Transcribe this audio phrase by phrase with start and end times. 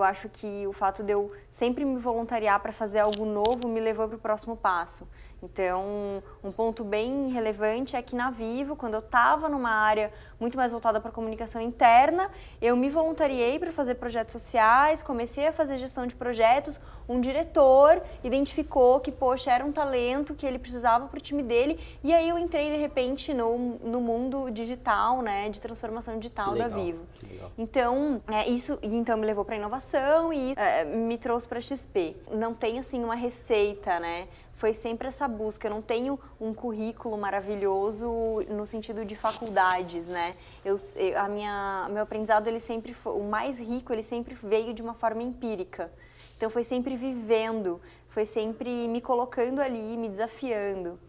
[0.00, 3.80] eu acho que o fato de eu sempre me voluntariar para fazer algo novo me
[3.80, 5.06] levou para o próximo passo.
[5.42, 10.56] Então, um ponto bem relevante é que na Vivo, quando eu estava numa área muito
[10.56, 15.52] mais voltada para a comunicação interna, eu me voluntariei para fazer projetos sociais, comecei a
[15.52, 16.80] fazer gestão de projetos.
[17.08, 21.80] Um diretor identificou que, poxa, era um talento que ele precisava para o time dele,
[22.04, 26.68] e aí eu entrei de repente no, no mundo digital, né, de transformação digital da
[26.68, 27.00] Vivo.
[27.56, 29.80] Então, é, isso então me levou para inovação
[30.32, 32.16] e é, me trouxe para XP.
[32.30, 34.28] Não tem assim uma receita, né?
[34.60, 35.66] foi sempre essa busca.
[35.66, 40.34] Eu não tenho um currículo maravilhoso no sentido de faculdades, né?
[40.62, 40.76] Eu,
[41.16, 44.92] a minha, meu aprendizado ele sempre foi, o mais rico, ele sempre veio de uma
[44.92, 45.90] forma empírica.
[46.36, 51.00] Então foi sempre vivendo, foi sempre me colocando ali, me desafiando.